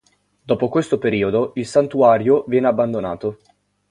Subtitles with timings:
[0.41, 3.37] Dopo questo periodo il santuario viene abbandonato.